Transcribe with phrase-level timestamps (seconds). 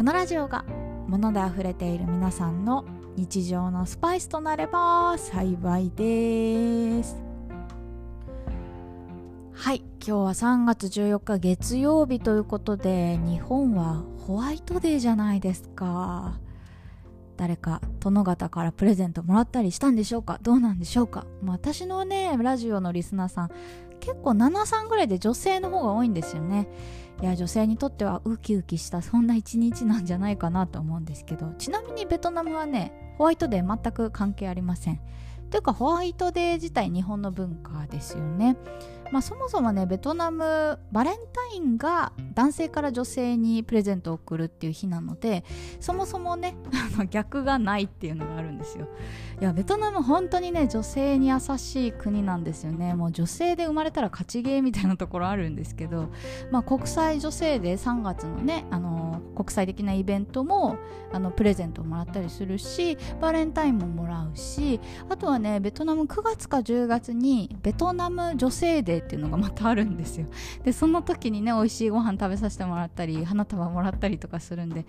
[0.00, 0.64] このラジオが
[1.08, 2.86] 物で溢れている皆さんの
[3.16, 7.22] 日常のスパイスとなれば幸いです。
[9.52, 16.38] はい今日は3月14日月曜日ということで日本はホワイトデーじゃないですか。
[17.36, 20.38] 誰か殿方からプレゼントもらったりしたんでしょうか？
[20.40, 23.50] どうなんでしょうか、まあ、私のねラジオのリスナーさん
[24.00, 26.68] 結構73ぐらいで女性の方が多いんですよね。
[27.22, 31.52] いや女性にとってはウキウキしたそんな一日なんじゃないかなと思うんですけど。
[31.58, 35.00] ちなみにベトナムはねホワイトデー全く関係ありません。
[35.50, 38.56] というかホワイトデー自体日本の文化ですよね。
[39.10, 45.44] まあ、そもそもねベトナムバレンタインが男性から女性にプレゼントを贈るっていう日なので
[45.80, 46.56] そもそもね
[47.10, 48.86] 逆がないっていうのがあるんですよ。
[49.40, 52.94] いやベトナム本当にね女性に優しい国なんですよね。
[52.94, 56.10] もう女性で生まれたら勝ちゲーみたいなところあるんですけど、
[56.52, 60.78] まあ、国際女性で3月のねあの国際的なイベントも
[61.12, 70.26] あのプレゼントをもらったりするしバレンタインももらうしあとはねベトナム9月か10月にベトナム女性デーっていうのがまたあるんですよ。
[70.64, 74.86] でその時にね美味しいご飯食べさせてもらったり花束もらったりとかするんで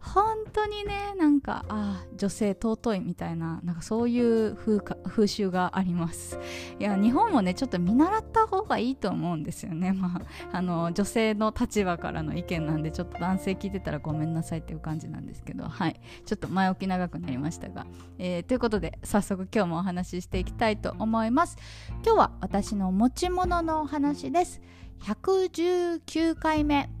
[0.00, 6.38] 本当にねなんかあ女性尊いみたいななんかそういう風か風習があります。
[6.78, 9.92] いや日本もねちょっと見習った方がいいと思うんですよね。
[9.94, 10.20] ま
[10.52, 15.64] ああの女性の立場からの意見なんでちょっと男性聞いてたらごめんなさいっていう感じなんですけど。
[15.64, 16.00] はい。
[16.24, 17.86] ちょっと前置き長くなりましたが、
[18.18, 21.56] えー、ということで早速今日もお話ししていきたいと思います。
[22.04, 24.60] 今日は私の持ち物のお話です。
[25.00, 26.97] 119回目。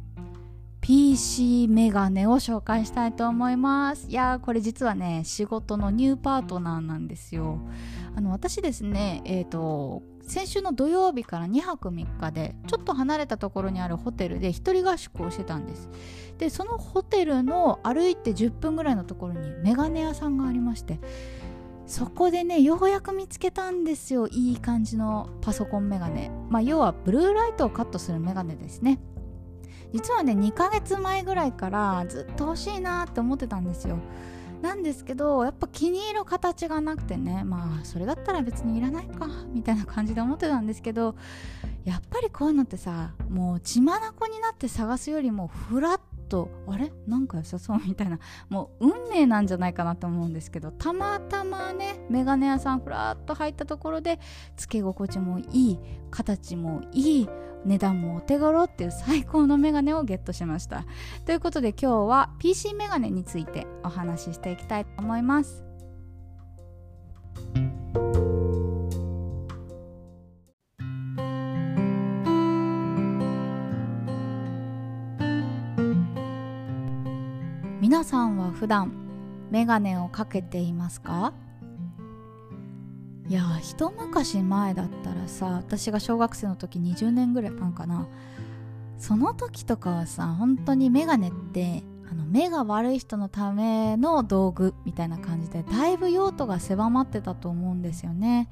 [0.88, 4.08] PC メガネを紹介したいと思います。
[4.08, 7.58] いやーこれ実はね仕事のニューパートナーなんですよ。
[8.16, 15.90] あの私ですねえっ、ー、と先週の土曜日から2泊3日でちょっと離れたところにあるホテルで一人合宿をしてたんです。
[16.38, 21.00] でそのホテルの歩いて10分ぐらいのところにメガネ屋さんがありまして
[21.86, 24.26] そこでねようやく見つけたんですよ。
[24.28, 26.30] いい感じのパソコンメガネ。
[26.48, 28.98] まあ要はブルーライトをカットするメガネですね。
[29.92, 33.98] 実はね2ヶ月前ぐらいからずっと欲しいなって思ってたんですよ。
[34.62, 41.14] なんですけどやっぱ気に入る形がなくてねまあそれだったら別にいらないかみたいな感じで思ってたんですけど
[41.84, 44.00] やっぱりこういうのってさもう血眼
[44.32, 46.92] になって探すよりもフラッとあれ？
[47.06, 48.18] なんか良さそうみたいな
[48.48, 54.18] もう運命なんじゃないかなと思うんですけどたまたまねメガネ屋さんふらっと入ったところで
[54.56, 55.78] つけ心地もいい
[56.10, 57.28] 形もいい
[57.64, 60.84] 値段もお手頃っていう最高のメガネをゲットしました。
[61.26, 65.64] ということで今日は PC メガネについてお話ししていきたいと思います。
[77.80, 78.92] 皆さんは普段
[79.50, 81.32] メガネをかけていますか？
[83.28, 88.06] いや一昔前だったらさ私が小学生の時20年ぐらいパンかな。
[88.98, 98.48] その時とかはさ本当にメガネってあの目が悪い人のための道具みたいな感じでだいぶ用途が狭まってたと思うんですよね。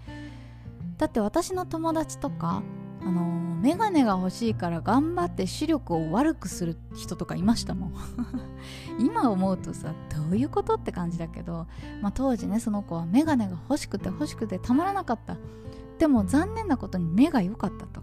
[0.98, 2.62] だって私の友達とか
[3.06, 3.22] あの
[3.60, 7.94] メガネが欲しいから頑張って視力を悪くする人とかいましたもん。
[8.98, 11.68] 今思うとさどういうことって感じだけど、
[12.02, 15.36] まあ、当時ねその子はメガネが欲しくて欲しくてたまらなかった。
[15.98, 18.02] でも残念なことに目が良かったと。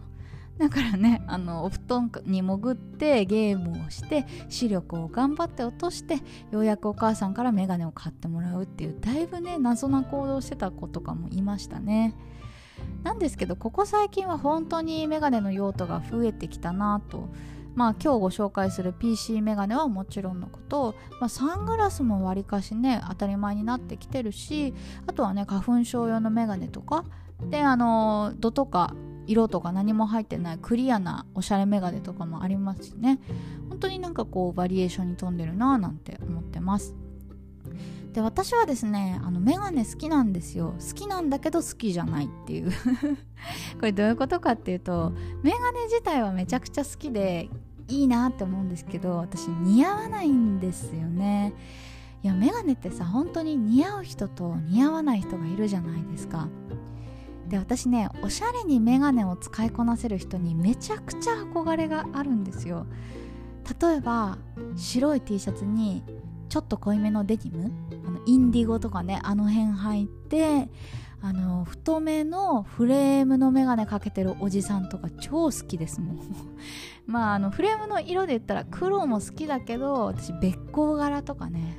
[0.58, 6.20] だからねあのお布団に潜ってゲームをして視力を頑張って落として
[6.52, 12.16] ようやくお母さんからメガネを買ってもらうっていうだいぶね謎な行動してた子とかもいましたね。
[13.04, 17.30] なんですけどここ最近は本当にメガネの用途が増えてきたなと。
[17.76, 24.76] まあ今日ご紹介する PC メガネはもちろんのこと、まあ、サングラスもわりかしね当たり前になってきてるし
[25.08, 27.06] あとはね花粉症用のメガネとか。
[27.50, 28.96] であの度とか
[29.26, 33.20] 色とか何も入ってないクリアなおしゃれメガネとかもありますしね。
[33.70, 36.96] 本当になんかこうバリエーションに富んでるなぁなんて思ってます。
[38.14, 40.76] で私はですねあのメガネ好きなんですよ。
[40.80, 42.72] 好きなんだけど好きじゃないっていう。
[43.80, 47.50] これどういうことかっていうとメガネ自体はめちゃくちゃ好きで
[47.88, 51.54] いいなって思うんですけど私似合わないんですよね。
[52.22, 56.48] いやメガネってさ本当に似合う人と似合わない人がいるじゃないですか。
[57.50, 62.86] で私ねおしゃれにメガネを使いこなせる人にめちゃくちゃ憧れがあるんですよ。
[63.82, 64.38] 例えば
[64.76, 66.04] 白い T シャツに
[66.50, 67.72] ちょっと濃いめのデニム？
[68.06, 70.70] あのインディゴとかねあの辺入って
[71.22, 76.20] あの太めのフレームのメガネかけてるおじさんとか超好きですもん
[77.08, 81.78] まああのフレームの色で言ったら黒も好きだけど私べっ甲柄とかね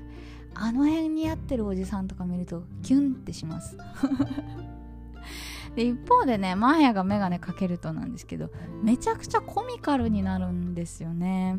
[0.55, 3.77] あの辺に合ってるおじさんとか見るとキュンってします。
[5.77, 8.51] で一方でねマーヤがメガネかけるとなんですけど
[8.83, 11.59] めちゃくちゃコミカルになるんですよね。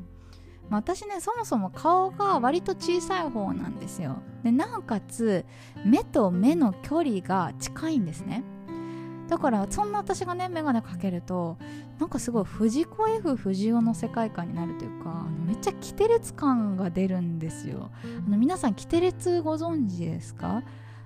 [0.69, 4.17] まあ、私ねそもそも顔が割と小さい方なんですよ。
[4.43, 5.45] でなおかつ
[5.85, 8.43] 目と目の距離が近いんですね。
[9.27, 11.57] だからそんな私がね眼鏡かけると
[11.99, 17.89] なんかすごい藤子 F 不二雄の世界観になるというかめっちゃキテレツ感が出るんですよ。
[18.27, 20.61] あの皆さんキテレツご存知ですか？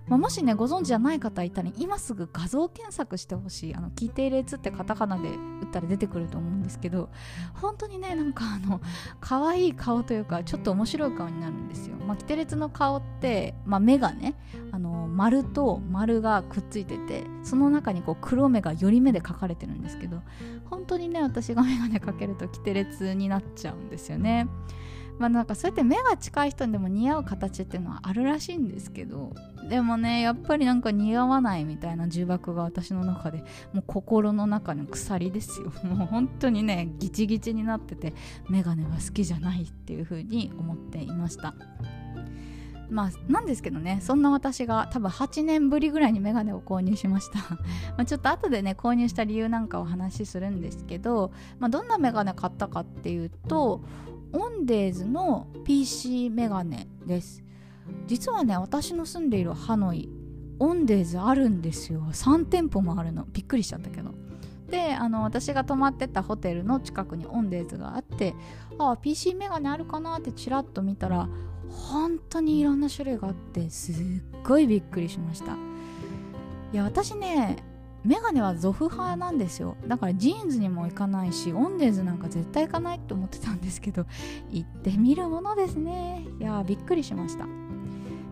[0.09, 3.75] まあ、もしねご存知じゃない方いたら今すぐ画像検索してほしい。
[3.75, 7.09] あの規定列ってカタカナで打ったら出てくると思うんですけど
[7.53, 8.81] 本当にねなんかあの
[9.21, 14.35] 可愛い顔というかちょっと面白い顔になるんですよ、まあ、規定列の顔って、まあ、目がね
[14.71, 20.21] あの丸と丸がくっついててその中にこう黒目が寄り目で描かれてるんですけど
[20.69, 24.47] 本当にね私が眼鏡かけると規定列になっちゃうんですよね。
[25.19, 29.33] まあなんかそうやって目が近い人にでも似合う形っていうのはあるらしいんですけど
[29.69, 33.43] でもねやっぱりなんか似合わないみたいな呪縛が私の中で
[33.73, 35.71] もう心の中の鎖ですよ。
[35.83, 38.13] もう本当にねギチギチになってて
[38.49, 41.53] 眼鏡は好きじゃないっていう風に思っていました。
[42.89, 47.39] まあなんですけどねそんな私が多分8年ぶりぐらいにメガネを購入しました。
[47.97, 53.81] まちょっと後でね購入した理由なんかお話しするんですけど、まあ、どんなメガネ買ったかっていうと
[54.33, 57.43] オンデーズの PC メガネです。
[58.07, 60.09] 実はね私の住んでいるハノイ
[60.59, 62.01] オンデーズあるんですよ。
[62.11, 63.25] 3店舗もあるの。
[63.31, 64.13] びっくりしちゃったけど。
[64.69, 68.35] であの私が泊まってたホテルの近くにオンデーズがあって
[68.77, 71.27] ああ PC メガネあるかなってちらっと見たら
[71.71, 73.95] 本当にいろんな種類があってすっ
[74.43, 75.57] ごいびっくりしました。
[76.71, 77.57] いや私ね
[78.03, 79.75] メガネは Zoff派なんですよ。
[79.87, 84.05] だから JINSにも行かないし OWNDAYSなんか絶対行かないって思ってたんですけど
[84.49, 86.25] 行ってみるものですね。
[86.39, 87.45] いやびっくりしました。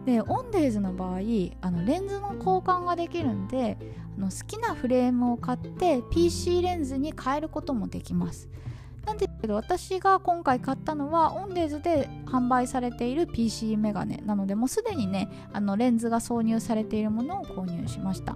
[0.05, 1.19] で OWNDAYSの場合
[1.61, 3.77] あのレンズの交換ができるんで
[4.17, 8.47] あの好きなフレームを買って PC レンズに変えることもできます。
[9.07, 18.35] なんですけど私が今回買ったのは OWNDAYSで販売されている PC メガネなのでもうすでにねあのレンズが挿入されているものを購入しました。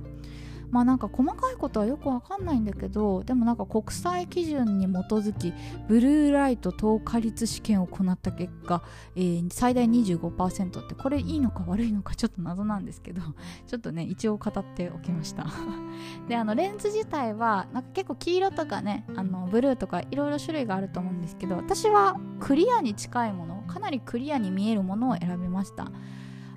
[0.72, 5.54] まあなんか細かいことはよくわかんないんだけどでもなんか国際基準に基づき
[5.88, 8.82] ブルーライト透過率試験を行った結果、
[9.16, 13.22] えー、最大25%ってこれいいのか悪いのか ちょっと謎なんですけど
[13.68, 15.46] ちょっとね一応語っておきました。
[16.28, 25.92] であのレンズ自体はなんか結構黄色とかねあのブルーとかいろいろ種類があると思うんですけど私はクリアに近いものかなりクリアに見えるものを選びました。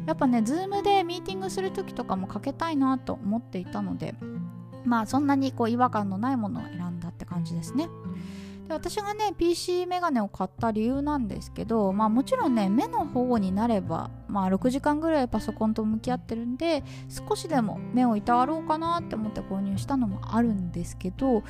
[0.06, 4.14] やっぱね Zoom でミーティングする時とかもかけたいなと思っていたので
[4.84, 7.88] まあそんなにこう違和感のないものを選んだって感じですね。
[8.68, 21.42] で私がね PC メガネを買った理由なんですけど、まあ、もちろんね目の保護になれば、まあ、6時間ぐらいパソコンと向き合ってるんで少しでも目をいたわろうかなって思って購入したのもあるんですけど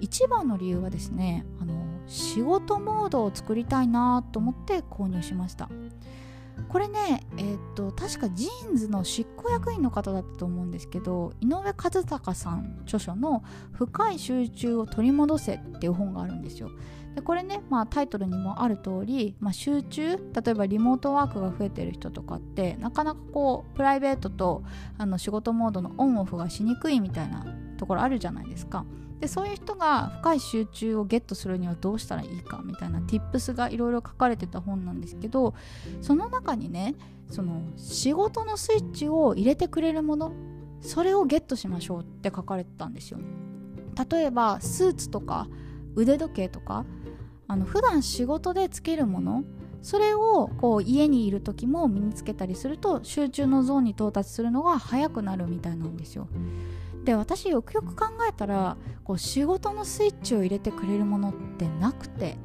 [0.00, 1.74] 一番の理由はですねあの
[2.06, 5.68] 仕事モードを作りたいなと思って購入しました。
[6.68, 16.70] これねえー、っと確かジーンズの執行役員の方だったと思うんですけど井上和孝さん著書の「深い集中を取り戻せ」っていう本があるんですよ。
[17.14, 24.62] でこれね、まあ、タイトルにもある通り、まあ、集中例えばリモートワークが増えてる人とかってなかなかこうプライベートと
[24.96, 27.44] あの仕事モードのオンオフがしにくいみたいな
[27.78, 28.84] ところあるじゃないですか。
[29.20, 35.54] でそういう人が深い集中をゲットするにはどうしたらいいかみたいな tips がいろいろ書かれてた本なんですけど
[36.00, 36.94] その中にね
[37.28, 40.32] その仕事のスイッチを入れてくれるもの
[40.80, 43.18] それをゲットしましょうって書かれてたんですよ。
[44.10, 45.46] 例えばスーツとか
[45.94, 46.86] 腕時計とか
[47.46, 49.44] あの普段仕事でつけるもの
[49.82, 56.28] それをこう家にいる時も身につけたりすると集中のゾーンに到達するのが早くなるみたいなんですよ。
[57.04, 62.36] で私よくよく考えたらこう仕事のスイッチを入れてくれるものってなくて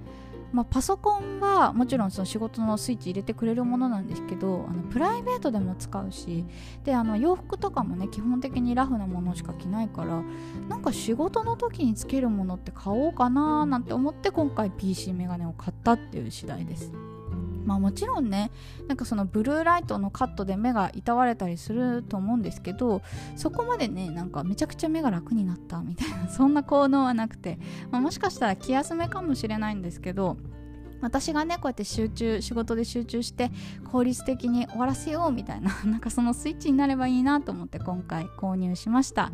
[0.56, 6.46] まあ、パソコンはもちろんその仕事のスイッチ入れてくれるものなんですけどあのプライベートでも使うし
[6.86, 10.24] であの洋服とかもね基本的にラフなものしか着ないから
[10.70, 16.94] なんか仕事の時につけるものって買おうかななんて思って今回 PC メガネを買ったっていう次第です。
[17.66, 18.52] まあもちろんね
[18.88, 23.02] なんかそのブルーライトのカットで目がいたわれたりすると思うんですけど
[23.36, 27.60] そこまでねなんかめちゃくちゃ目が楽になったみたいな そんな効能はなくて、
[27.92, 30.38] まあ、もしかしたら気休めかもしれないんですけど
[31.02, 33.52] 私がねこうやって集中仕事で集中して
[33.92, 39.32] 効率的に終わらせようみたいな なんかそのスイッチになればいいなと思って今回購入しました。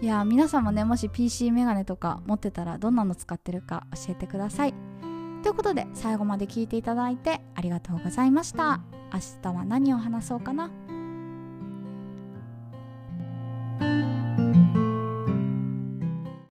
[0.00, 4.97] いや皆さんもねもし PC メガネとか持ってたらどんなの使ってるか教えてください。
[5.42, 8.80] ということで最後まで聞いていただいてありがとうございました。
[9.12, 10.70] 明日は何を話そうかな。